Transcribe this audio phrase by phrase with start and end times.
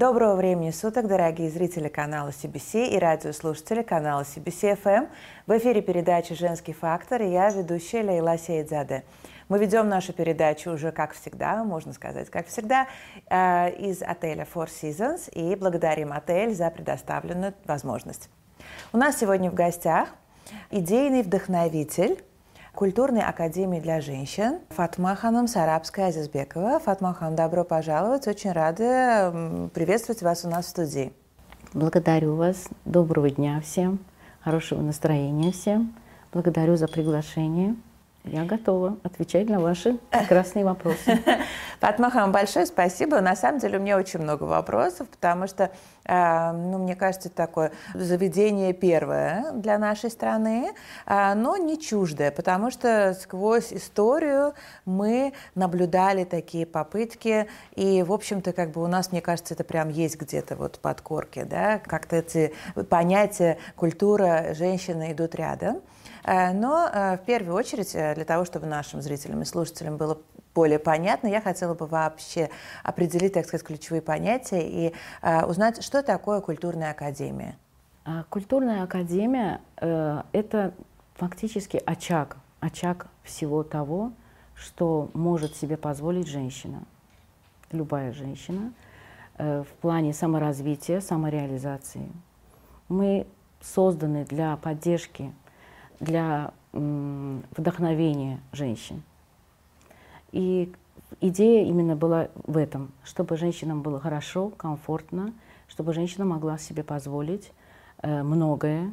[0.00, 5.10] Доброго времени суток, дорогие зрители канала CBC и радиослушатели канала CBC FM.
[5.46, 9.04] В эфире передача «Женский фактор» и я, ведущая Лейла Сейдзаде.
[9.50, 12.86] Мы ведем нашу передачу уже, как всегда, можно сказать, как всегда,
[13.28, 18.30] э, из отеля Four Seasons и благодарим отель за предоставленную возможность.
[18.94, 20.08] У нас сегодня в гостях
[20.70, 22.24] идейный вдохновитель
[22.80, 24.60] культурной академии для женщин.
[24.70, 26.78] Фатма Ханом Сарабская Азизбекова.
[26.78, 28.26] Фатма Ханом, добро пожаловать.
[28.26, 31.12] Очень рада приветствовать вас у нас в студии.
[31.74, 32.68] Благодарю вас.
[32.86, 33.98] Доброго дня всем.
[34.40, 35.94] Хорошего настроения всем.
[36.32, 37.76] Благодарю за приглашение.
[38.24, 41.18] Я готова отвечать на ваши прекрасные вопросы.
[41.80, 43.20] Фатмахам, большое спасибо.
[43.20, 45.70] На самом деле у меня очень много вопросов, потому что,
[46.04, 50.72] э, ну, мне кажется, это такое заведение первое для нашей страны,
[51.06, 54.52] э, но не чуждое, потому что сквозь историю
[54.84, 59.88] мы наблюдали такие попытки, и, в общем-то, как бы у нас, мне кажется, это прям
[59.88, 62.52] есть где-то вот под корки, да, как-то эти
[62.90, 65.80] понятия культура женщины идут рядом.
[66.24, 70.18] Э, но э, в первую очередь, э, для того, чтобы нашим зрителям и слушателям было
[70.54, 72.50] более понятно, я хотела бы вообще
[72.82, 74.92] определить, так сказать, ключевые понятия и
[75.46, 77.56] узнать, что такое культурная академия.
[78.04, 80.74] А, культурная академия– это
[81.14, 84.10] фактически очаг, очаг всего того,
[84.56, 86.82] что может себе позволить женщина,
[87.70, 88.72] любая женщина,
[89.38, 92.10] в плане саморазвития, самореализации.
[92.88, 93.24] Мы
[93.60, 95.32] созданы для поддержки
[96.00, 99.02] для вдохновения женщин.
[100.32, 100.72] И
[101.20, 105.32] идея именно была в этом, чтобы женщинам было хорошо, комфортно,
[105.68, 107.52] чтобы женщина могла себе позволить
[108.02, 108.92] э, многое,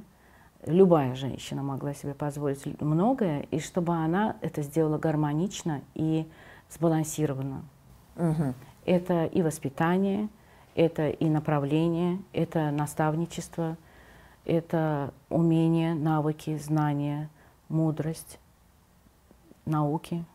[0.66, 6.27] любая женщина могла себе позволить многое, и чтобы она это сделала гармонично и
[6.70, 7.64] сбалансированно.
[8.15, 8.54] Угу.
[8.86, 10.30] Это и воспитание,
[10.76, 13.77] это и направление, это наставничество–
[14.47, 17.30] это умения, навыки, знания,
[17.69, 18.39] мудрость,
[19.65, 20.25] науки.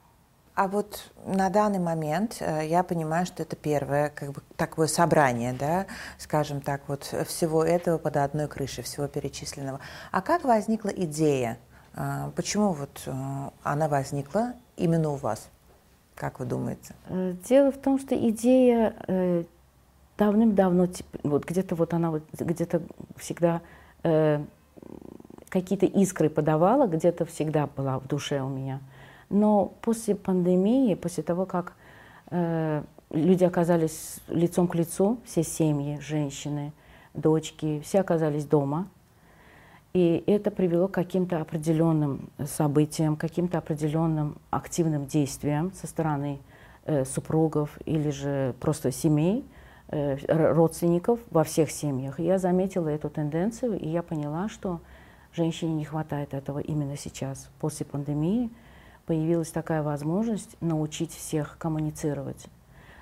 [0.55, 5.55] А вот на данный момент э, я понимаю, что это первое как бы такое собрание,
[5.55, 5.87] да,
[6.19, 9.81] скажем так, вот всего этого под одной крышей, всего перечисленного.
[10.11, 11.59] А как возникла идея?
[11.95, 13.13] Э, почему вот э,
[13.63, 15.49] она возникла именно у вас?
[16.15, 16.95] Как вы думаете?
[17.49, 18.95] Дело в том, что идея
[20.19, 20.89] давным-давно,
[21.25, 22.83] вот где-то вот она вот где-то
[23.17, 28.81] всегда э, какие-то искры подавала, где-то всегда была в душе у меня.
[29.29, 31.75] Но после пандемии, после того, как
[32.31, 36.73] э, люди оказались лицом к лицу, все семьи, женщины,
[37.13, 38.89] дочки, все оказались дома,
[39.93, 46.39] и это привело к каким-то определенным событиям, каким-то определенным активным действиям со стороны
[46.87, 49.59] э, супругов или же просто семей– Э,
[49.93, 52.19] родственников во всех семьях.
[52.19, 54.81] я заметила эту тенденцию, и я поняла, что
[55.35, 57.51] женщине не хватает этого именно сейчас.
[57.61, 58.51] После пандемии
[59.05, 62.47] появилась такая возможность научить всех коммуницировать,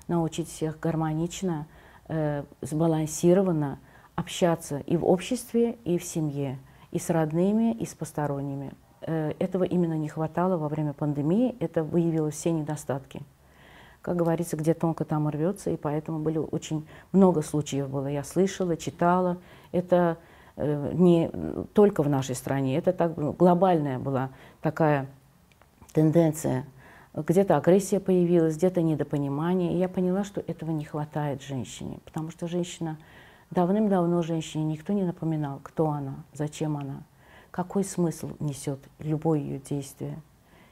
[0.09, 1.67] научить всех гармонично,
[2.09, 3.79] э, сбалансированно
[4.17, 6.59] общаться и в обществе, и в семье,
[6.91, 8.73] и с родными, и с посторонними.
[9.03, 13.23] Э, этого именно не хватало во время пандемии, это выявило все недостатки
[14.03, 18.07] как говорится, где тонко там рвется, и поэтому были очень много случаев было.
[18.07, 19.39] Я слышала, читала.
[19.73, 20.17] Это
[20.57, 21.31] э, не
[21.75, 24.31] только в нашей стране, это так ну, глобальная была
[24.63, 25.07] такая
[25.93, 26.65] тенденция.
[27.13, 29.75] Где-то агрессия появилась, где-то недопонимание.
[29.75, 32.99] И я поняла, что этого не хватает женщине, потому что женщина
[33.51, 37.03] давным-давно женщине никто не напоминал, кто она, зачем она,
[37.51, 40.23] какой смысл несет любое ее действие.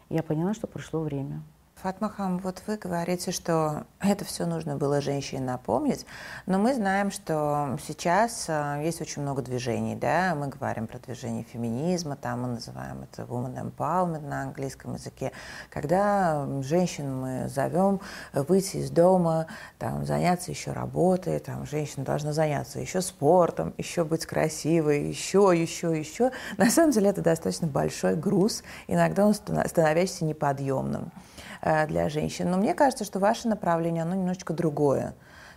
[0.09, 1.43] Я поняла, что пришло время.
[1.83, 6.07] Фатмахам, вот вы говорите, что это все нужно было женщине напомнить,
[6.47, 11.45] но мы знаем, что сейчас а, есть очень много движений, да, мы говорим про движение
[11.45, 15.31] феминизма, там мы называем это woman empowerment на английском языке,
[15.71, 18.01] когда женщин мы зовем
[18.33, 19.47] выйти из дома,
[19.79, 25.97] там, заняться еще работой, там, женщина должна заняться еще спортом, еще быть красивой, еще, еще,
[25.97, 26.33] еще.
[26.57, 31.13] На самом деле это достаточно большой груз, иногда он становящийся неподъемным.
[31.61, 32.51] Э, для женщин.
[32.51, 35.15] Но мне кажется, что ваше направление, оно немножечко другое.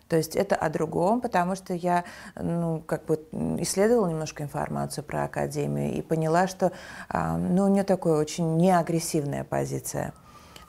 [0.07, 2.03] То есть это о другом, потому что я
[2.36, 3.15] ну, как бы
[3.59, 6.74] исследовала немножко информацию про Академию и поняла, что
[7.07, 10.13] а, ну, у нее такая очень неагрессивная позиция.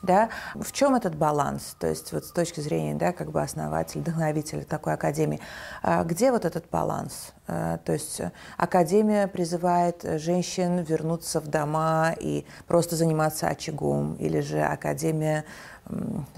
[0.03, 0.31] Да?
[0.55, 1.77] В чем этот баланс?
[1.79, 5.41] То есть вот с точки зрения да, как бы основателя, вдохновителя такой академии,
[5.83, 7.33] а, где вот этот баланс?
[7.47, 8.21] А, то есть
[8.57, 15.45] академия призывает женщин вернуться в дома и просто заниматься очагом, или же академия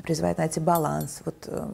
[0.02, 1.22] призывает найти баланс.
[1.24, 1.68] Вот э,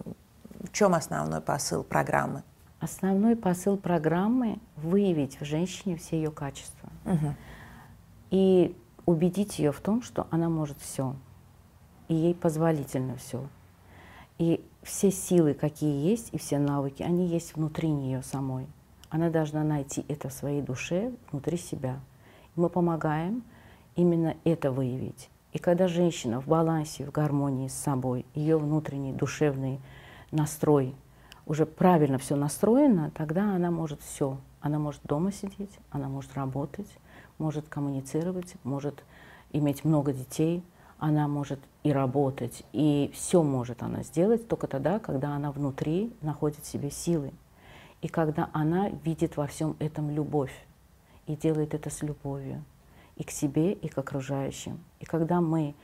[0.60, 2.42] в чем основной посыл программы?
[2.81, 6.88] Основной посыл программы— выявить в женщине все ее качества.
[7.04, 7.34] Угу.
[8.31, 8.76] И
[9.06, 11.14] убедить ее в том, что она может все.
[12.10, 13.46] И ей позволительно все.
[14.36, 18.66] И все силы, какие есть, и все навыки, они есть внутри нее самой.
[19.10, 22.00] Она должна найти это в своей душе, внутри себя.
[22.56, 23.44] И мы помогаем
[23.94, 25.30] именно это выявить.
[25.52, 29.78] И когда женщина в балансе, в гармонии с собой, ее внутренний душевный
[30.32, 30.96] настрой
[31.46, 34.36] уже правильно все настроено, тогда она может все.
[34.60, 36.90] Она может дома сидеть, она может работать,
[37.38, 39.04] может коммуницировать, может
[39.52, 40.64] иметь много детей,
[41.00, 46.61] она может и работать, и все может она сделать только тогда, когда она внутри находит
[46.62, 47.32] в себе силы.
[48.02, 50.55] И когда она видит во всем этом любовь
[51.26, 52.62] и делает это с любовью
[53.17, 54.79] и к себе, и к окружающим.
[55.00, 55.75] И когда мы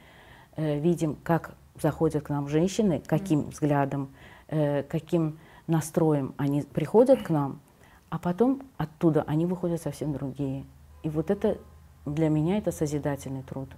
[0.57, 4.09] э, видим, как заходят к нам женщины, каким взглядом,
[4.49, 7.61] э, каким настроем они приходят к нам,
[8.09, 10.65] а потом оттуда они выходят совсем другие.
[11.03, 11.59] И вот это
[12.07, 13.69] для меня это созидательный труд.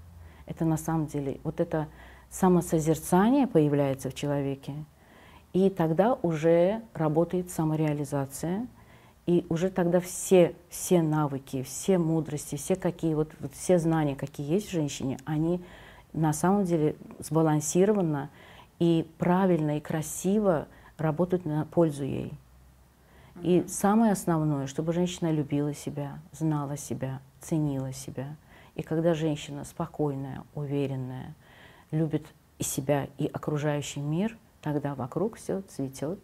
[0.48, 1.86] Это на самом деле вот это
[2.30, 4.74] самосозерцание появляется в человеке,
[5.52, 8.66] и тогда уже работает самореализация–
[9.28, 14.50] и уже тогда все, все навыки, все мудрости, все какие вот, вот все знания, какие
[14.50, 15.62] есть в женщине, они
[16.14, 18.30] на самом деле сбалансированно
[18.78, 20.66] и правильно и красиво
[20.96, 22.32] работают на пользу ей.
[23.42, 28.34] И самое основное, чтобы женщина любила себя, знала себя, ценила себя.
[28.78, 31.34] И когда женщина спокойная, уверенная,
[31.90, 32.24] любит
[32.58, 36.20] и себя, и окружающий мир, тогда вокруг все цветет,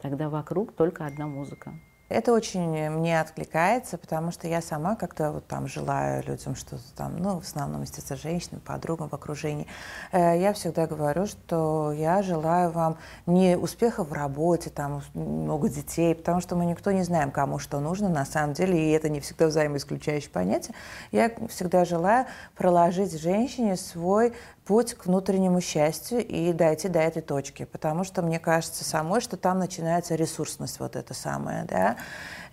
[0.00, 1.74] тогда вокруг только одна музыка.
[2.10, 7.16] Это очень мне откликается, потому что я сама как-то вот там желаю людям что-то там,
[7.16, 9.66] ну, в основном, естественно, женщинам, подругам в окружении.
[10.12, 16.14] Э, я всегда говорю, что я желаю вам не успеха в работе, там, много детей,
[16.14, 19.20] потому что мы никто не знаем, кому что нужно на самом деле, и это не
[19.20, 20.74] всегда взаимоисключающее понятие.
[21.10, 24.34] Я всегда желаю проложить женщине свой
[24.64, 29.36] путь к внутреннему счастью и дойти до этой точки, потому что мне кажется самой, что
[29.36, 31.93] там начинается ресурсность вот это самое, да,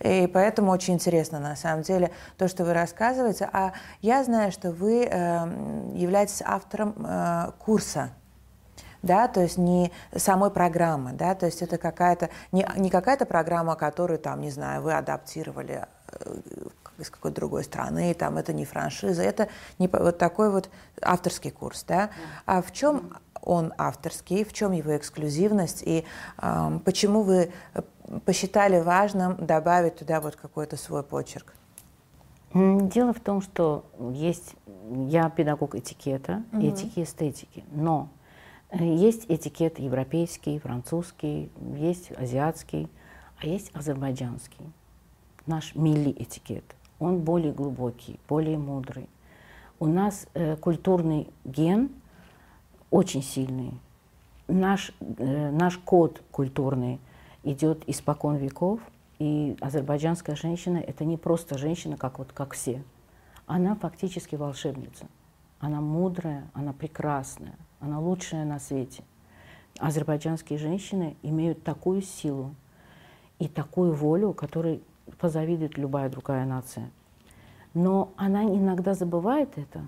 [0.00, 3.48] и поэтому очень интересно на самом деле то, что вы рассказываете.
[3.52, 5.10] А я знаю, что вы э,
[5.94, 8.10] являетесь автором э, курса
[9.02, 13.74] да, то есть не самой программы, да, то есть это какая-то, не, не какая-то программа,
[13.74, 16.34] которую там, не знаю, вы адаптировали э,
[16.98, 19.48] из какой-то другой страны, там это не франшиза, это
[19.78, 22.10] не вот такой вот авторский курс, да.
[22.46, 26.04] А в чем он авторский, в чем его эксклюзивность и
[26.38, 27.52] э, почему вы
[28.24, 31.54] посчитали важным добавить туда вот какой-то свой почерк?
[32.54, 34.54] Дело в том, что есть
[35.06, 36.66] я педагог этикета, угу.
[36.66, 38.08] этики эстетики, но
[38.70, 42.90] э, есть этикет европейский, французский, есть азиатский,
[43.40, 44.70] а есть азербайджанский,
[45.46, 46.64] наш милли этикет
[47.02, 49.08] он более глубокий, более мудрый.
[49.80, 51.90] У нас э, культурный ген
[52.90, 53.72] очень сильный.
[54.46, 57.00] Наш, э, наш код культурный
[57.44, 58.80] идет испокон веков,
[59.18, 62.82] и азербайджанская женщина– это не просто женщина, как, вот, как все.
[63.46, 65.06] Она фактически волшебница.
[65.60, 69.04] Она мудрая, она прекрасная, она лучшая на свете.
[69.78, 72.54] Азербайджанские женщины имеют такую силу
[73.38, 74.82] и такую волю, которой
[75.18, 76.90] позавидует любая другая нация.
[77.74, 79.84] Но она иногда забывает это.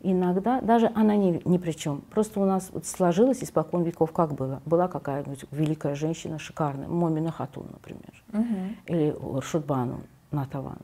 [0.00, 2.02] Иногда, даже она ни, ни при чем.
[2.10, 4.62] Просто у нас вот сложилось испокон веков, как было.
[4.64, 8.74] Была какая-нибудь великая женщина, шикарная, Момина Хатун, например, угу.
[8.86, 10.00] или Шутбану
[10.30, 10.78] Натаван.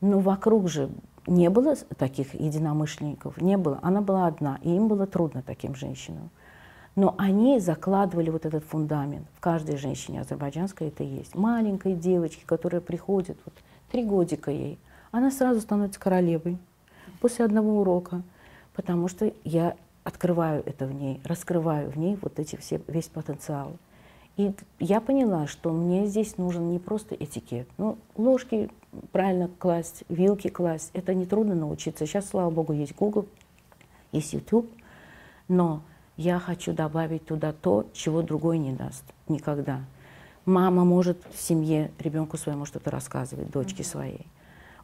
[0.00, 0.88] Но вокруг же
[1.26, 3.80] не было таких единомышленников, не было.
[3.82, 6.30] Она была одна, и им было трудно таким женщинам.
[6.94, 9.26] Но они закладывали вот этот фундамент.
[9.36, 11.34] В каждой женщине азербайджанской это есть.
[11.34, 13.54] Маленькой девочке, которая приходит, вот,
[13.90, 14.78] три годика ей,
[15.10, 16.58] она сразу становится королевой
[17.20, 18.22] после одного урока,
[18.74, 23.76] потому что я открываю это в ней, раскрываю в ней вот эти все, весь потенциал.
[24.36, 27.68] И я поняла, что мне здесь нужен не просто этикет.
[27.76, 28.70] Ну, ложки
[29.10, 32.06] правильно класть, вилки класть, это нетрудно научиться.
[32.06, 33.26] Сейчас, слава богу, есть Google,
[34.12, 34.70] есть YouTube,
[35.48, 35.82] но
[36.16, 39.80] я хочу добавить туда то, чего другой не даст никогда.
[40.46, 44.26] Мама может в семье ребенку своему что-то рассказывать, дочке своей.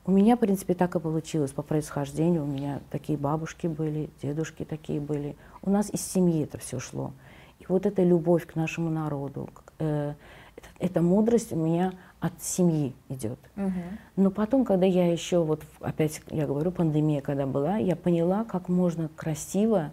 [0.06, 2.44] У меня, в принципе, так и получилось по происхождению.
[2.44, 5.34] У меня такие бабушки были, дедушки такие были.
[5.62, 7.12] У нас из семьи это все шло.
[7.58, 10.12] И вот эта любовь к нашему народу, э,
[10.56, 13.38] эта, эта мудрость у меня от семьи идет.
[13.56, 13.73] Угу.
[14.16, 18.68] Но потом, когда я еще, вот опять я говорю, пандемия когда была, я поняла, как
[18.68, 19.90] можно красиво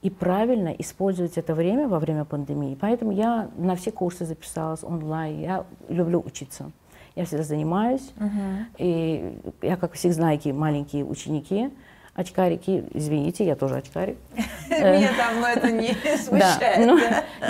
[0.00, 2.76] и правильно использовать это время во время пандемии.
[2.80, 5.40] Поэтому я на все курсы записалась онлайн.
[5.40, 6.72] Я люблю учиться.
[7.14, 8.12] Я всегда занимаюсь.
[8.16, 8.64] Uh-huh.
[8.78, 11.70] И я, как все знаете, маленькие ученики,
[12.14, 14.16] очкарики, извините, я тоже очкарик.
[14.70, 16.86] Меня давно это не смущает.
[16.86, 16.98] Ну,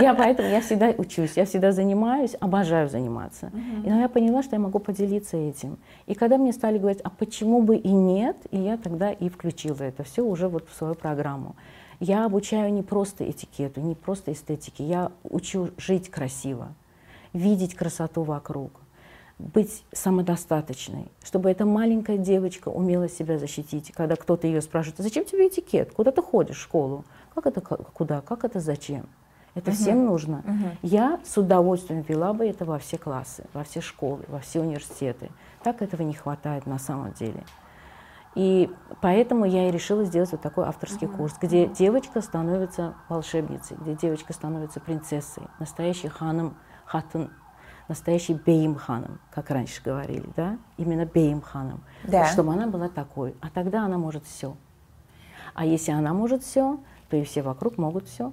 [0.01, 3.51] я поэтому, я всегда учусь, я всегда занимаюсь, обожаю заниматься.
[3.85, 5.79] И я поняла, что я могу поделиться этим.
[6.07, 9.83] И когда мне стали говорить, а почему бы и нет, и я тогда и включила
[9.83, 11.57] это все уже вот в свою программу.
[12.01, 16.75] Я обучаю не просто этикету, не просто эстетике, я учу жить красиво,
[17.33, 18.82] видеть красоту вокруг,
[19.39, 23.93] быть самодостаточной, чтобы эта маленькая девочка умела себя защитить.
[23.93, 25.93] Когда кто-то ее спрашивает, а зачем тебе этикет?
[25.93, 27.05] Куда ты ходишь в школу?
[27.35, 28.21] Как это куда?
[28.21, 29.07] Как это зачем?
[29.55, 29.75] Это uh-huh.
[29.75, 30.43] всем нужно.
[30.47, 30.77] Uh-huh.
[30.83, 35.31] Я с удовольствием вела бы это во все классы, во все школы, во все университеты.
[35.63, 37.45] Так этого не хватает на самом деле.
[38.35, 38.71] И
[39.03, 41.17] поэтому я и решила сделать вот такой авторский uh-huh.
[41.17, 47.31] курс, где девочка становится волшебницей, где девочка становится принцессой, настоящий ханом, хатун,
[47.93, 52.25] настоящий бейм ханом, как раньше говорили, да, именно бейм ханом, да.
[52.27, 54.57] чтобы она была такой, а тогда она может все.
[55.53, 56.81] А если она может все,
[57.11, 58.33] то и все вокруг могут все.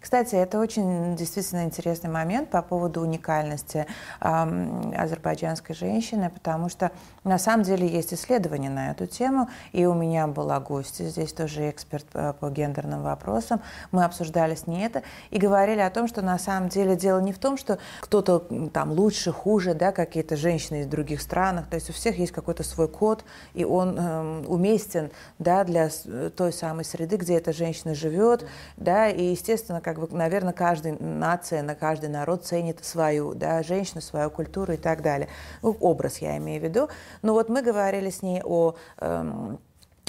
[0.00, 3.86] Кстати, это очень действительно интересный момент по поводу уникальности
[4.20, 6.90] э, азербайджанской женщины, потому что
[7.24, 11.70] на самом деле есть исследования на эту тему, и у меня была гостья, здесь тоже
[11.70, 13.62] эксперт по, по гендерным вопросам,
[13.92, 17.32] мы обсуждали с ней это и говорили о том, что на самом деле дело не
[17.32, 18.40] в том, что кто-то
[18.72, 22.64] там лучше, хуже, да, какие-то женщины из других странах, то есть у всех есть какой-то
[22.64, 23.24] свой код,
[23.54, 25.90] и он э, уместен, да, для
[26.36, 28.44] той самой среды, где эта женщина живет,
[28.76, 34.00] да, и, естественно, как бы, наверное, каждая нация, на каждый народ ценит свою, да, женщину,
[34.00, 35.28] свою культуру и так далее.
[35.62, 36.88] Ну, образ я имею в виду.
[37.22, 38.74] Но вот мы говорили с ней о...
[38.98, 39.58] Эм,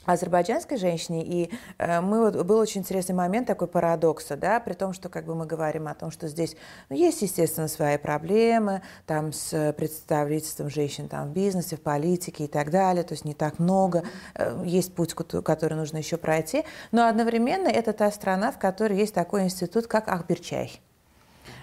[0.06, 4.94] азербайджанской женщине, и э, мы вот, был очень интересный момент такой парадокса, да, при том,
[4.94, 6.56] что как бы мы говорим о том, что здесь
[6.90, 12.48] ну, есть, естественно, свои проблемы, там с представительством женщин там в бизнесе, в политике и
[12.48, 14.04] так далее, то есть не так много,
[14.36, 19.14] э, есть путь, который нужно еще пройти, но одновременно это та страна, в которой есть
[19.14, 20.82] такой институт, как Ахберчай.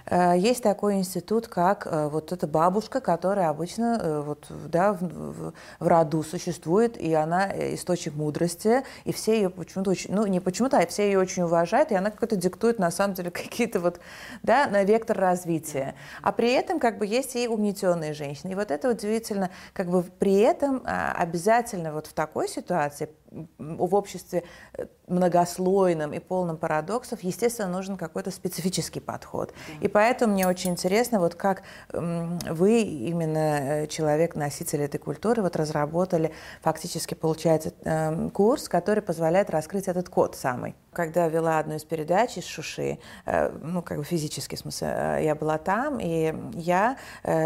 [0.07, 5.00] Э, есть такой институт, как э, вот эта бабушка, которая обычно э, вот, да, в,
[5.00, 10.40] в, в роду существует, и она источник мудрости, и все ее почему-то очень, ну не
[10.40, 14.00] почему-то, а все ее очень уважают, и она как-то диктует на самом деле какие-то вот,
[14.42, 15.95] да, на вектор развития.
[16.23, 18.52] А при этом как бы есть и угнетенные женщины.
[18.52, 23.09] И вот это удивительно, как бы при этом а, обязательно вот в такой ситуации
[23.58, 24.42] в обществе
[24.75, 29.52] э, многослойном и полном парадоксов, естественно, нужен какой-то специфический подход.
[29.80, 33.38] И поэтому мне очень интересно, вот как вы, именно
[33.82, 36.32] э, человек, носитель этой культуры, вот разработали
[36.62, 40.75] фактически, получается, эм, курс, который позволяет раскрыть этот код самый.
[40.92, 45.34] Когда вела одну из передач из Шуши, э, ну, как бы физически, в смысле, я
[45.34, 46.96] была там, и я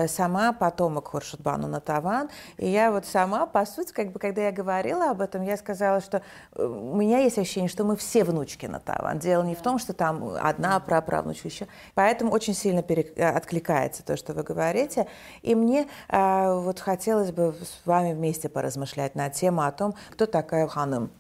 [0.08, 5.10] сама потомок Хуршутбану Натаван, и я вот сама, по сути, как бы, когда я говорила
[5.10, 8.66] об этом, я сказала, сказала, что э, у меня есть ощущение, что мы все внучки
[8.66, 9.14] на Натава.
[9.14, 11.66] Дело не в том, что там одна праправнучка еще.
[11.94, 13.12] Поэтому очень сильно перек...
[13.16, 15.06] Э, откликается то, что вы говорите.
[15.42, 20.26] И мне э, вот хотелось бы с вами вместе поразмышлять на тему о том, кто
[20.26, 21.10] такая ханым.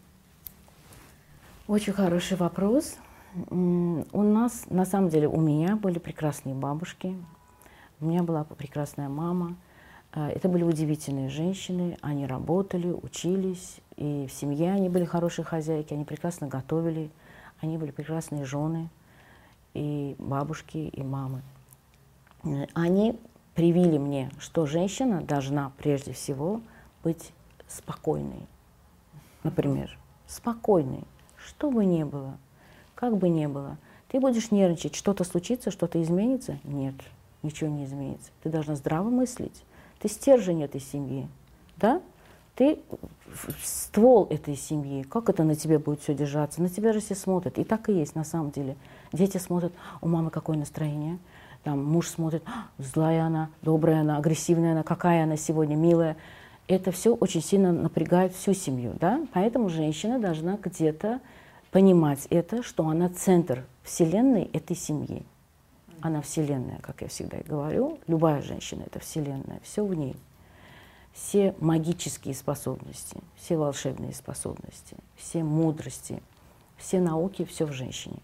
[1.66, 2.96] Очень хороший вопрос.
[3.50, 7.16] У нас, на самом деле, у меня были прекрасные бабушки,
[8.00, 9.56] у меня была прекрасная мама.
[10.14, 15.92] Э, это были удивительные женщины, они работали, учились, и в семье они были хорошие хозяйки,
[15.92, 17.10] они прекрасно готовили,
[17.60, 18.88] они были прекрасные жены,
[19.74, 21.42] и бабушки, и мамы.
[22.74, 23.18] Они
[23.54, 26.60] привили мне, что женщина должна прежде всего
[27.02, 27.32] быть
[27.66, 28.46] спокойной.
[29.42, 31.04] Например, спокойной,
[31.36, 32.38] что бы ни было,
[32.94, 33.78] как бы ни было.
[34.08, 36.58] Ты будешь нервничать, что-то случится, что-то изменится?
[36.62, 36.94] Нет,
[37.42, 38.30] ничего не изменится.
[38.42, 39.64] Ты должна здраво мыслить.
[40.04, 41.26] Ты стержень этой семьи,
[41.78, 42.02] да?
[42.56, 42.78] Ты
[43.62, 45.02] ствол этой семьи.
[45.02, 46.60] Как это на тебе будет все держаться?
[46.60, 47.58] На тебя же все смотрят.
[47.58, 48.76] И так и есть на самом деле.
[49.14, 51.16] Дети смотрят, у мамы какое настроение.
[51.62, 56.18] Там муж смотрит, «А, злая она, добрая она, агрессивная она, какая она сегодня, милая.
[56.68, 58.92] Это все очень сильно напрягает всю семью.
[59.00, 59.26] Да?
[59.32, 61.22] Поэтому женщина должна где-то
[61.70, 65.24] понимать это, что она центр вселенной этой семьи.
[66.04, 67.98] Она вселенная, как я всегда и говорю.
[68.06, 70.16] Любая женщина– это вселенная, все в ней
[71.14, 76.20] все магические способности, все волшебные способности, все мудрости,
[76.76, 78.18] все науки, все в женщине.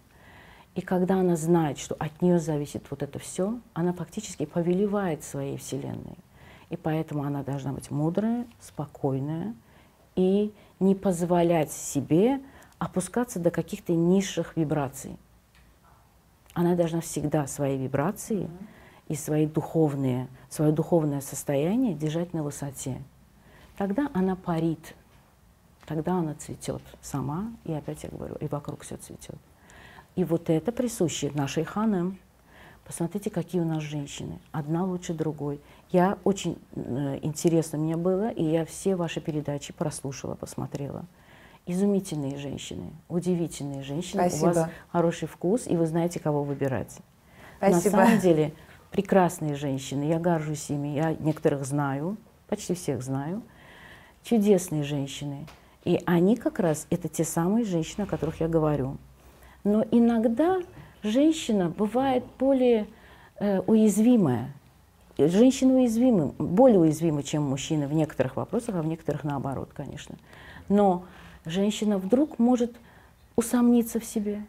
[0.74, 5.56] И когда она знает, что от нее зависит вот это все, она фактически повелевает своей
[5.56, 6.18] Вселенной.
[6.68, 9.54] И поэтому она должна быть мудрая, спокойная
[10.16, 12.40] и не позволять себе
[12.78, 15.16] опускаться до каких-то низших вибраций.
[16.54, 18.48] Она должна всегда свои вибрации
[19.08, 23.02] и свои духовные, свое духовное состояние держать на высоте.
[23.76, 24.94] Тогда она парит,
[25.86, 29.38] тогда она цветет сама, и опять я говорю, и вокруг все цветет.
[30.16, 32.18] И вот это присуще нашей ханам.
[32.84, 34.40] Посмотрите, какие у нас женщины.
[34.50, 35.60] Одна лучше другой.
[35.90, 41.04] Я очень э, интересно мне было, и я все ваши передачи прослушала, посмотрела.
[41.72, 44.28] Изумительные женщины, удивительные женщины.
[44.28, 44.48] Спасибо.
[44.48, 46.96] У вас хороший вкус, и вы знаете, кого выбирать.
[47.58, 47.96] Спасибо.
[47.96, 48.52] На самом деле,
[48.90, 50.02] прекрасные женщины.
[50.02, 50.88] Я горжусь ими.
[50.88, 52.16] Я некоторых знаю,
[52.48, 53.42] почти всех знаю.
[54.24, 55.46] Чудесные женщины.
[55.84, 58.96] И они как раз, это те самые женщины, о которых я говорю.
[59.62, 60.60] Но иногда
[61.04, 62.88] женщина бывает более
[63.38, 64.52] э, уязвимая.
[65.18, 70.16] Женщина уязвимы, более уязвима, чем мужчина в некоторых вопросах, а в некоторых наоборот, конечно.
[70.68, 71.04] Но
[71.50, 72.72] женщина вдруг может
[73.36, 74.42] усомниться в себе.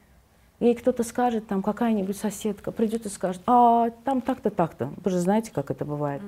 [0.59, 4.91] Ей кто-то скажет, там какая-нибудь соседка придет и скажет, а там так-то, так-то.
[5.03, 6.21] Вы же знаете, как это бывает.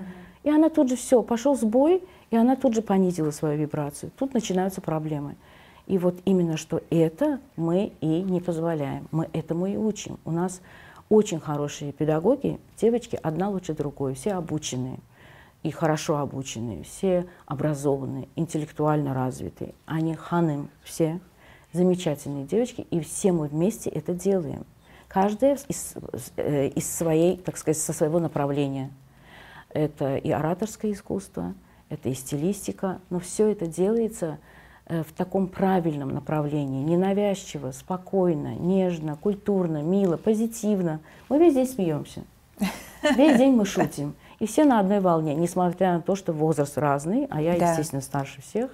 [0.43, 4.11] И она тут же все, пошел сбой, и она тут же понизила свою вибрацию.
[4.17, 5.35] Тут начинаются проблемы.
[5.85, 9.07] И вот именно что это мы и не позволяем.
[9.11, 10.17] Мы этому и учим.
[10.25, 10.61] У нас
[11.09, 14.99] очень хорошие педагоги, девочки одна лучше другой, все обученные
[15.63, 19.73] и хорошо обученные, все образованные, интеллектуально развитые.
[19.85, 21.19] Они ханым все
[21.71, 24.65] замечательные девочки, и все мы вместе это делаем.
[25.07, 25.95] Каждая из,
[26.37, 28.91] э, из своей, так сказать, со своего направления.
[29.69, 31.55] Это и ораторское искусство,
[31.89, 34.37] это и стилистика, но все это делается–
[34.85, 40.99] Э, в таком правильном направлении, ненавязчиво, спокойно, нежно, культурно, мило, позитивно.
[41.29, 42.23] Мы весь день смеемся.
[43.17, 44.13] Весь день мы шутим.
[44.39, 47.69] И все на одной волне, несмотря на то, что возраст разный, а я, да.
[47.69, 48.71] естественно, старше всех.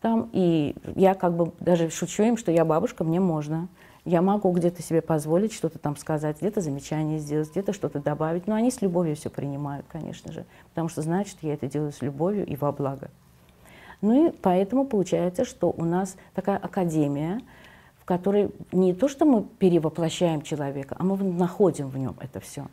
[0.00, 3.68] Там, и я как бы даже шучу им, что я бабушка, мне можно.
[4.04, 8.46] Я могу где-то себе позволить что-то там сказать, где-то замечание сделать, где-то что-то добавить.
[8.46, 11.92] Но они с любовью все принимают, конечно же, потому что знают, что я это делаю
[11.92, 13.10] с любовью и во благо.
[14.00, 17.40] Ну и поэтому получается, что у нас такая академия,
[17.98, 22.66] в которой не то, что мы перевоплощаем человека, а мы находим в нем это все.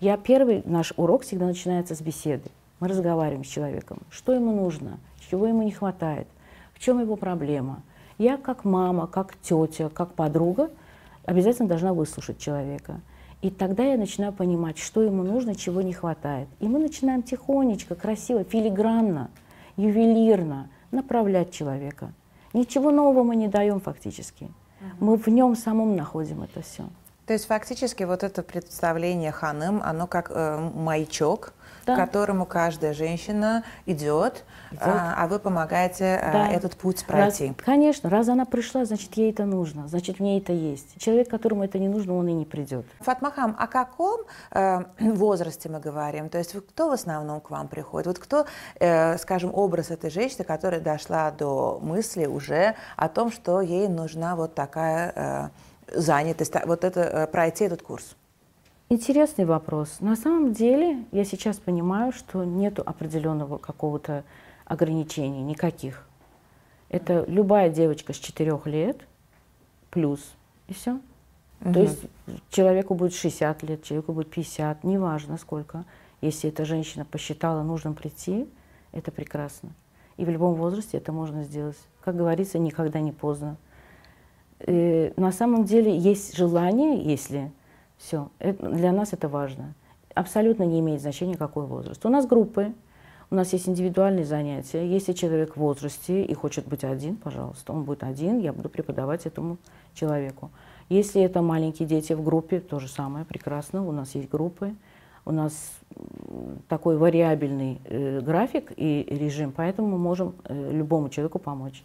[0.00, 2.48] Я первый наш урок всегда начинается с беседы.
[2.80, 6.26] Мы разговариваем с человеком, что ему нужно, чего ему не хватает,
[6.72, 7.82] в чем его проблема.
[8.16, 10.70] Я как мама, как тетя, как подруга
[11.26, 13.02] обязательно должна выслушать человека.
[13.42, 16.48] И тогда я начинаю понимать, что ему нужно, чего не хватает.
[16.60, 19.30] И мы начинаем тихонечко, красиво, филигранно
[19.76, 22.14] ювелирно направлять человека.
[22.54, 24.48] Ничего нового мы не даем фактически.
[24.98, 26.84] Мы в нем самом находим это все.
[27.30, 31.52] То есть фактически вот это представление ханым, оно как э, маячок,
[31.86, 31.94] да.
[31.94, 34.80] к которому каждая женщина идет, вот.
[34.80, 36.48] а, а вы помогаете э, да.
[36.50, 37.46] этот путь пройти.
[37.46, 40.98] Раз, конечно, раз она пришла, значит ей это нужно, значит в ней это есть.
[40.98, 42.84] Человек, которому это не нужно, он и не придет.
[42.98, 46.30] Фатмахам, о каком э, возрасте мы говорим?
[46.30, 48.08] То есть кто в основном к вам приходит?
[48.08, 48.46] Вот кто,
[48.80, 54.34] э, скажем, образ этой женщины, которая дошла до мысли уже о том, что ей нужна
[54.34, 55.48] вот такая э,
[55.94, 58.16] занятость, вот это, э, пройти этот курс?
[58.88, 60.00] Интересный вопрос.
[60.00, 64.24] На самом деле я сейчас понимаю, что нет определенного какого-то
[64.64, 66.06] ограничения, никаких.
[66.88, 69.06] Это любая девочка с 4 лет
[69.90, 70.20] плюс,
[70.66, 71.00] и все.
[71.60, 71.72] Угу.
[71.72, 72.00] То есть
[72.50, 75.84] человеку будет 60 лет, человеку будет 50, неважно сколько.
[76.20, 78.48] Если эта женщина посчитала нужным прийти,
[78.92, 79.70] это прекрасно.
[80.16, 81.78] И в любом возрасте это можно сделать.
[82.00, 83.56] Как говорится, никогда не поздно
[84.66, 87.50] э, на самом деле есть желание, если
[87.98, 89.74] все, это, для нас это важно.
[90.14, 92.04] Абсолютно не имеет значения, какой возраст.
[92.04, 92.72] У нас группы,
[93.30, 94.86] у нас есть индивидуальные занятия.
[94.88, 99.26] Если человек в возрасте и хочет быть один, пожалуйста, он будет один, я буду преподавать
[99.26, 99.58] этому
[99.94, 100.50] человеку.
[100.88, 104.74] Если это маленькие дети в группе, то же самое, прекрасно, у нас есть группы.
[105.24, 105.52] У нас
[106.68, 111.84] такой вариабельный э, график и режим, поэтому мы можем э, любому человеку помочь.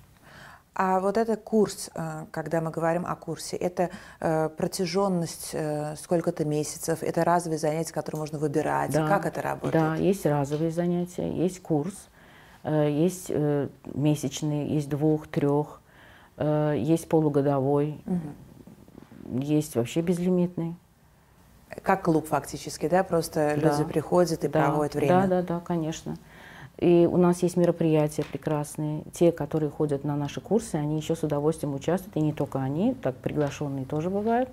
[0.75, 6.43] А вот этот курс, э, когда мы говорим о курсе, это э, протяженность э, сколько-то
[6.43, 8.91] месяцев, это разовые занятия, которые можно выбирать.
[8.91, 9.73] Да, как это работает?
[9.73, 11.93] Да, есть разовые занятия, есть курс,
[12.65, 13.31] есть
[13.93, 15.81] месячный, есть двух, трех,
[16.37, 19.39] есть полугодовой, угу.
[19.39, 20.75] есть вообще безлимитный.
[21.83, 23.03] Как клуб фактически, да?
[23.03, 23.69] Просто да.
[23.69, 25.27] люди приходят и да, проводят время.
[25.27, 26.17] Да, да, да, конечно.
[26.77, 29.03] И у нас есть мероприятия прекрасные.
[29.13, 32.17] Те, которые ходят на наши курсы, они еще с удовольствием участвуют.
[32.17, 34.49] И не только они, так приглашенные тоже бывают.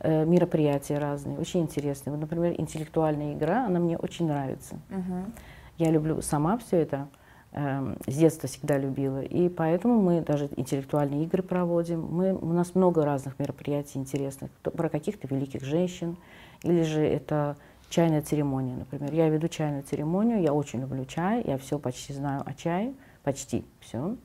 [0.00, 2.12] Э, мероприятия разные, очень интересные.
[2.12, 4.76] Вот, например, интеллектуальная игра, она мне очень нравится.
[4.90, 5.32] Угу.
[5.78, 7.08] Я люблю сама все это.
[7.52, 9.22] Эм, с детства всегда любила.
[9.22, 12.00] И поэтому мы даже интеллектуальные игры проводим.
[12.00, 16.16] Мы, у нас много разных мероприятий интересных про каких-то великих женщин.
[16.62, 17.56] Или же это
[17.90, 19.12] чайная церемония, например.
[19.12, 23.64] Я веду чайную церемонию, я очень люблю чай, я все почти знаю о чае, почти
[23.80, 24.16] все.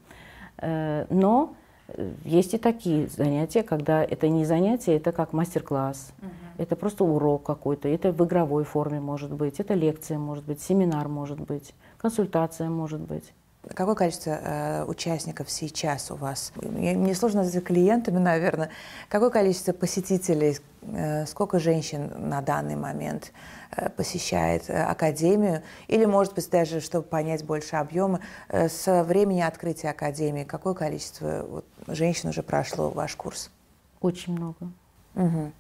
[0.60, 1.56] Э, но
[1.90, 6.30] э, есть и такие занятия, когда это не занятие, это как мастер-класс, uh-huh.
[6.60, 11.10] это просто урок какой-то, это в игровой форме может быть, это лекция может быть, семинар
[11.10, 13.34] может быть консультация может быть.
[13.74, 16.52] Какое количество э, участников сейчас у вас?
[16.56, 18.70] Мне сложно назвать клиентами, наверное.
[19.10, 23.32] Какое количество посетителей, э, сколько женщин на данный момент
[23.76, 25.64] э, посещает э, академию?
[25.88, 31.46] Или, может быть, даже, чтобы понять больше объемы, э, с времени открытия академии, какое количество
[31.50, 33.50] вот, женщин уже прошло ваш курс?
[34.02, 34.72] Очень много.
[35.16, 35.52] Угу.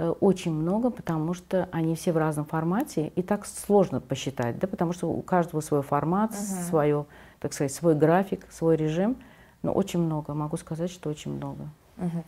[0.00, 4.66] Э, очень много, потому что они все в разном формате, и так сложно посчитать, да,
[4.66, 6.68] потому что у каждого свой формат, uh-huh.
[6.70, 7.04] свое,
[7.38, 9.18] так сказать, свой график, свой режим,
[9.62, 11.68] но очень много, могу сказать, что очень много.
[11.98, 12.24] Uh-huh.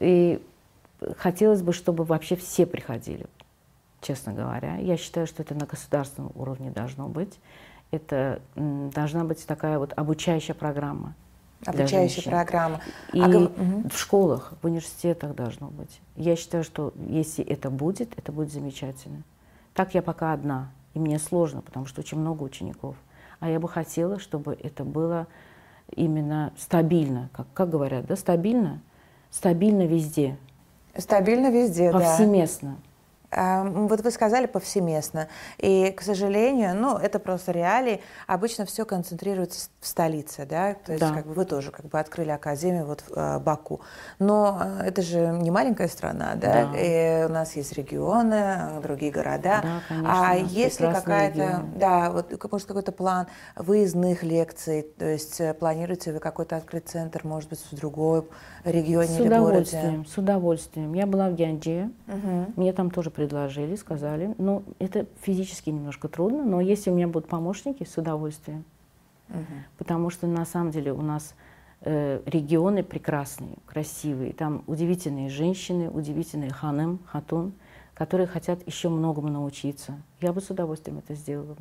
[0.00, 0.44] И
[1.18, 3.26] хотелось бы, чтобы вообще все приходили,
[4.00, 4.78] честно говоря.
[4.78, 7.38] Я считаю, что это на государственном уровне должно быть.
[7.92, 11.14] Это должна быть такая вот обучающая программа.
[11.64, 12.80] Обучающая программа.
[13.12, 13.88] И а, угу.
[13.88, 16.00] в школах, в университетах должно быть.
[16.16, 19.22] Я считаю, что если это будет, это будет замечательно.
[19.74, 22.96] Так я пока одна, и мне сложно, потому что очень много учеников.
[23.40, 25.26] А я бы хотела, чтобы это было
[25.94, 28.80] именно стабильно, как, как говорят, да, стабильно,
[29.30, 30.36] стабильно везде.
[30.96, 31.98] Стабильно везде, Повсеместно.
[32.00, 32.08] да.
[32.08, 32.76] Повсеместно.
[33.34, 35.28] Вот вы сказали повсеместно.
[35.58, 38.00] И, к сожалению, ну, это просто реалии.
[38.26, 40.74] Обычно все концентрируется в столице, да?
[40.74, 41.12] То есть да.
[41.12, 43.80] как бы вы тоже как бы открыли академию вот в э, Баку.
[44.18, 46.70] Но э, это же не маленькая страна, да?
[46.72, 46.78] да.
[46.78, 49.60] И у нас есть регионы, другие города.
[49.62, 50.30] Да, конечно.
[50.30, 56.18] А если какая-то, да, вот может какой-то план выездных лекций, то есть э, планируете вы
[56.18, 58.24] какой-то открыть центр, может быть, в другой
[58.64, 60.08] регионе с или удовольствием, городе?
[60.08, 60.92] С удовольствием.
[60.94, 62.52] Я была в Гянджи, угу.
[62.56, 64.34] мне там тоже предложили, сказали.
[64.38, 68.64] Ну, это физически немножко трудно, но если у меня будут помощники, с удовольствием.
[69.28, 69.54] Угу.
[69.78, 71.36] Потому что на самом деле у нас
[71.82, 74.32] э, регионы прекрасные, красивые.
[74.32, 77.52] Там удивительные женщины, удивительные ханым, хатун,
[77.94, 80.02] которые хотят еще многому научиться.
[80.20, 81.56] Я бы с удовольствием это сделала.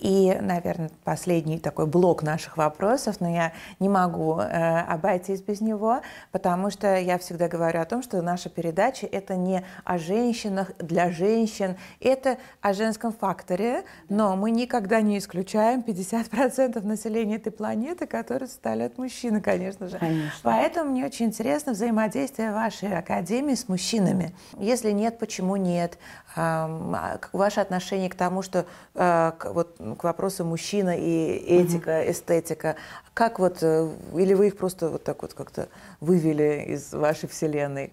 [0.00, 6.00] И, наверное, последний такой блок наших вопросов, но я не могу э, обойтись без него,
[6.32, 11.10] потому что я всегда говорю о том, что наша передача– это не о женщинах для
[11.10, 18.48] женщин, это о женском факторе, но мы никогда не исключаем 50% населения этой планеты, которые
[18.48, 19.98] составляют мужчины, конечно же.
[19.98, 20.40] Конечно.
[20.42, 24.34] Поэтому мне очень интересно взаимодействие вашей академии с мужчинами.
[24.58, 25.98] Если нет, почему нет?
[26.36, 32.10] Э, ваше отношение к тому, что э, вот к вопросу мужчина и этика, угу.
[32.10, 32.76] эстетика.
[33.14, 35.68] Как вот, э, или вы их просто вот так вот как-то
[36.00, 37.92] вывели из вашей вселенной?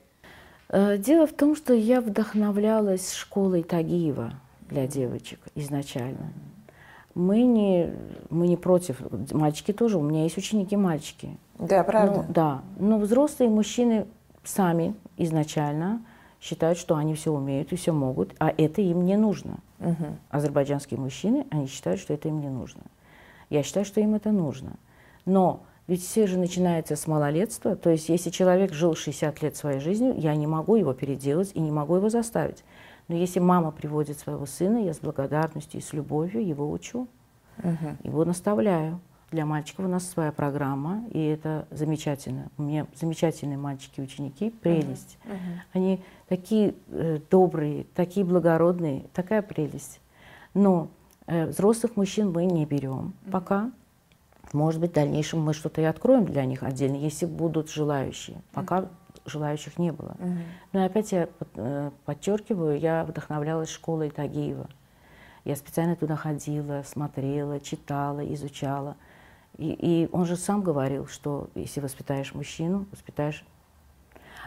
[0.69, 4.33] Э, дело в том, что я вдохновлялась школой Тагиева
[4.69, 6.33] для девочек изначально.
[7.15, 7.93] Мы не,
[8.29, 11.37] мы не против, мальчики тоже, у меня есть ученики мальчики.
[11.57, 12.25] Да, правда?
[12.27, 14.05] Ну, да, но взрослые мужчины
[14.43, 16.01] сами изначально
[16.47, 19.59] считают, что они все умеют и все могут, а это им не нужно.
[19.79, 20.05] Угу.
[20.29, 22.81] Азербайджанские мужчины, они считают, что это им не нужно.
[23.49, 24.73] Я считаю, что им это нужно.
[25.25, 27.75] Но ведь все же начинается с малолетства.
[27.75, 31.59] То есть если человек жил 60 лет своей жизнью, я не могу его переделать и
[31.59, 32.63] не могу его заставить.
[33.07, 37.07] Но если мама приводит своего сына, я с благодарностью и с любовью его учу,
[37.57, 37.97] угу.
[38.03, 38.99] его наставляю.
[39.29, 42.49] Для мальчиков у нас своя программа, и это замечательно.
[42.57, 45.17] У меня замечательные мальчики-ученики, прелесть.
[45.25, 45.33] Uh-huh.
[45.33, 45.59] Uh-huh.
[45.73, 49.99] Они такие э, добрые, такие благородные, такая прелесть.
[50.53, 50.87] Но
[51.25, 53.31] э, взрослых мужчин мы не берем uh-huh.
[53.31, 53.71] пока.
[54.53, 58.37] Может быть, в дальнейшем мы что-то и откроем для них отдельно, если будут желающие.
[58.53, 58.89] Пока uh-huh.
[59.25, 60.15] желающих не было.
[60.19, 60.37] Uh-huh.
[60.71, 64.69] Но опять я э, подчеркиваю, я вдохновлялась школой Тагиева.
[65.43, 68.95] Я специально туда ходила, смотрела, читала, изучала–
[69.57, 73.43] и, и он же сам говорил, что если воспитаешь мужчину, воспитаешь,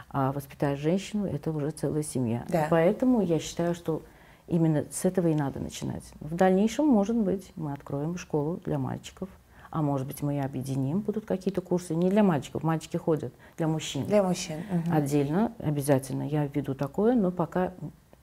[0.08, 2.44] а воспитаешь женщину, это уже целая семья.
[2.48, 2.66] Да.
[2.70, 4.02] Поэтому я считаю, что
[4.46, 6.04] именно с этого и надо начинать.
[6.20, 9.28] В дальнейшем, может быть, мы откроем школу для мальчиков.
[9.70, 11.94] А может быть, мы и объединим, будут какие-то курсы.
[11.94, 14.04] Не для мальчиков, мальчики ходят, для мужчин.
[14.04, 14.56] Для мужчин.
[14.72, 14.92] Угу.
[14.92, 16.24] Отдельно, обязательно.
[16.24, 17.72] Я введу такое, но пока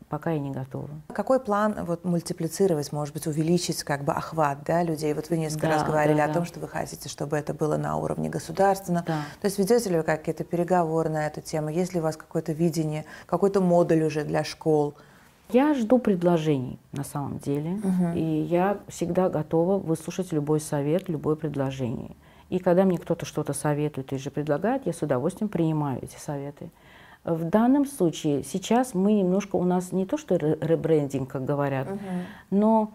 [0.09, 0.89] пока я не готова.
[1.13, 5.13] Какой план вот мультиплицировать, может быть, увеличить как бы охват да, людей?
[5.13, 6.33] Вот вы несколько да, раз говорили да, о да.
[6.33, 9.05] том, что вы хотите, чтобы это было на уровне государственного.
[9.05, 9.21] Да.
[9.41, 11.69] То есть ведете ли вы какие-то переговоры на эту тему?
[11.69, 14.95] Есть ли у вас какое-то видение, какой-то модуль уже для школ?
[15.49, 18.13] Я жду предложений на самом деле, Мгм.
[18.15, 22.17] и я всегда готова выслушать любой совет, любое предложение.
[22.49, 26.69] И когда мне кто-то что-то советует или же предлагает, я с удовольствием принимаю эти советы.
[27.27, 31.87] В данном случае сейчас мы немножко, у нас не то что ре- ребрендинг, как говорят,
[32.49, 32.91] но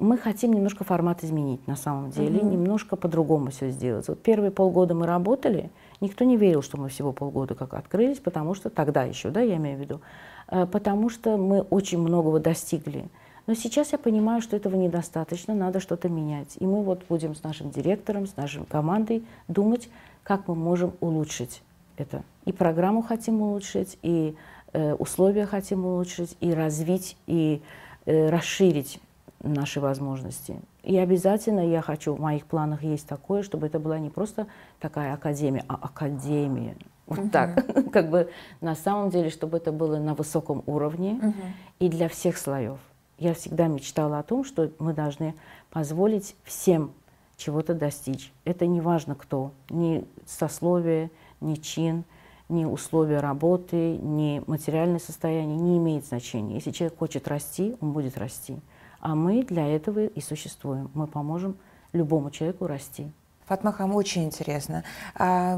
[0.00, 2.50] мы хотим немножко формат изменить на самом деле, Мгм.
[2.50, 4.08] немножко по-другому все сделать.
[4.08, 5.70] Вот первые полгода мы работали,
[6.00, 9.54] никто не верил, что мы всего полгода как открылись, потому что тогда еще, да, я
[9.56, 10.00] имею в виду,
[10.48, 13.06] э, потому что мы очень многого достигли.
[13.46, 16.56] Но сейчас я понимаю, что этого недостаточно, надо что-то менять.
[16.58, 19.88] И мы вот будем с нашим директором, с нашей командой думать,
[20.24, 21.62] как мы можем улучшить
[21.96, 22.22] это.
[22.44, 24.36] И программу хотим улучшить, и
[24.72, 27.62] э, условия хотим улучшить, и развить, и
[28.06, 29.00] э, расширить
[29.40, 30.60] наши возможности.
[30.82, 34.46] И обязательно я хочу, в моих планах есть такое, чтобы это была не просто
[34.78, 36.76] такая академия, а академия.
[37.06, 37.90] Вот так.
[37.92, 38.30] Как бы
[38.60, 41.34] на самом деле, чтобы это было на высоком уровне
[41.78, 42.78] и для всех слоев.
[43.18, 45.34] Я всегда мечтала о том, что мы должны
[45.70, 46.92] позволить всем
[47.36, 48.32] чего-то достичь.
[48.44, 52.04] Это не важно кто, ни сословие, ни чин,
[52.48, 56.54] ни условия работы, ни материальное состояние, не имеет значения.
[56.54, 58.58] Если человек хочет расти, он будет расти.
[59.00, 60.90] А мы для этого и существуем.
[60.94, 61.56] Мы поможем
[61.92, 63.10] любому человеку расти.
[63.46, 64.82] Фатмахам, очень интересно.
[65.14, 65.56] А,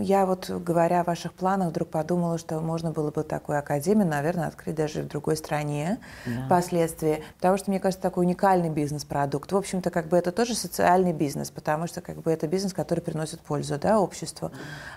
[0.00, 4.48] Я вот, говоря о ваших планах, вдруг подумала, что можно было бы такую академию, наверное,
[4.48, 6.46] открыть даже в другой стране Да.
[6.46, 7.22] впоследствии.
[7.36, 9.52] Потому что, мне кажется, такой уникальный бизнес-продукт.
[9.52, 13.00] В общем-то, как бы это тоже социальный бизнес, потому что как бы это бизнес, который
[13.00, 14.50] приносит пользу да, обществу.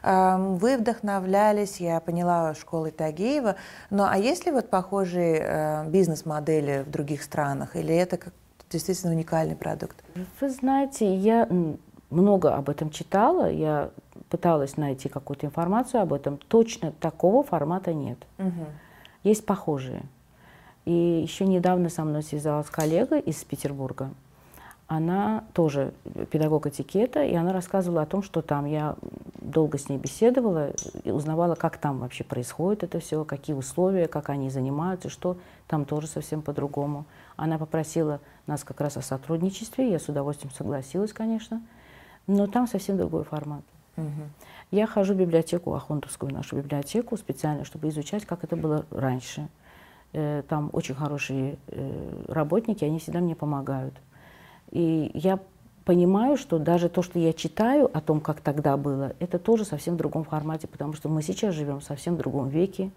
[0.03, 3.55] Вы вдохновлялись, я поняла, школой Тагиева.
[3.91, 7.75] Но а есть ли вот похожие э, бизнес-модели в других странах?
[7.75, 8.33] Или это как
[8.71, 9.97] действительно уникальный продукт?
[10.39, 11.47] Вы знаете, я
[12.11, 13.89] много об этом читала, я
[14.29, 16.37] пыталась найти какую-то информацию об этом.
[16.37, 18.19] Точно такого формата нет.
[19.23, 20.03] Есть похожие.
[20.85, 24.11] И еще недавно со мной связалась коллега из Петербурга.
[24.87, 25.93] Она тоже
[26.31, 28.65] педагог этикета, и она рассказывала о том, что там.
[28.65, 28.95] Я
[29.39, 30.71] долго с ней беседовала
[31.05, 35.85] и узнавала, как там вообще происходит это все, какие условия, как они занимаются, что там
[35.85, 37.05] тоже совсем по-другому.
[37.37, 41.61] Она попросила нас как раз о сотрудничестве, я с удовольствием согласилась, конечно,
[42.27, 43.63] но там совсем другой формат.
[44.71, 49.49] Я хожу в библиотеку, Ахундовскую нашу библиотеку, специально, чтобы изучать, как это было раньше.
[50.13, 53.93] Э, Там очень хорошие э, работники, они всегда мне помогают.
[54.71, 55.39] И я
[55.83, 59.95] понимаю, что даже то, что я читаю о том, как тогда было, это тоже совсем
[59.95, 62.91] в другом формате, потому что мы сейчас живем в совсем другом веке,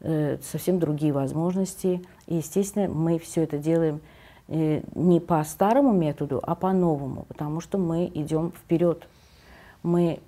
[0.00, 2.02] э, совсем другие возможности.
[2.26, 4.00] И, естественно, мы все это делаем
[4.48, 9.06] не по старому методу, а по новому, потому что мы идем вперед.
[9.82, 10.20] Мы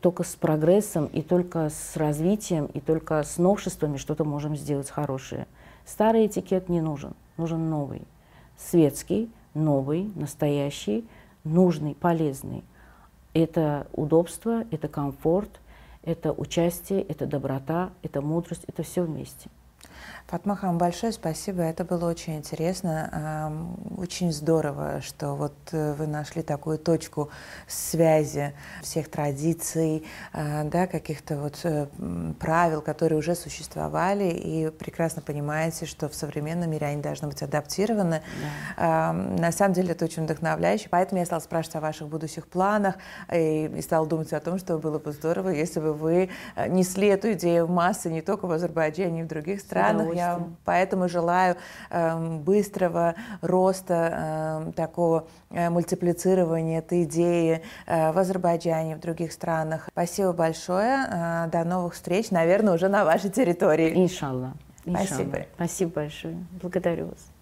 [0.00, 5.46] только с прогрессом и только с развитием и только с новшествами что-то можем сделать хорошее.
[5.84, 8.02] Старый этикет не нужен, нужен новый.
[8.56, 11.06] Светский, новый, настоящий,
[11.44, 12.64] нужный, полезный.
[13.34, 15.60] Это удобство, это комфорт,
[16.02, 19.48] это участие, это доброта, это мудрость, это все вместе.
[20.26, 21.62] Фатмахам, большое спасибо.
[21.62, 23.52] Это было очень интересно.
[23.98, 27.28] Очень здорово, что вот э, вы нашли такую точку
[27.68, 31.86] связи всех традиций, а, да, каких-то вот э,
[32.40, 38.22] правил, которые уже существовали, и прекрасно понимаете, что в современном мире они должны быть адаптированы.
[38.78, 40.88] Ам, На самом деле это очень вдохновляюще.
[40.90, 42.94] Поэтому я стала спрашивать о ваших будущих планах
[43.30, 47.08] и, и стала думать о том, что было бы здорово, если бы вы э, несли
[47.08, 50.13] эту идею в массы не только в Азербайджане, но и в других странах.
[50.16, 51.56] Я поэтому желаю
[51.90, 59.88] эм, быстрого роста эм, такого э, мультиплицирования этой идеи э, в Азербайджане, в других странах.
[59.92, 61.06] Спасибо большое.
[61.10, 63.92] Э, До новых встреч, наверное, уже на вашей территории.
[63.94, 64.54] Иншалла.
[64.86, 65.38] Спасибо.
[65.56, 66.36] Спасибо большое.
[66.60, 67.33] Благодарю вас.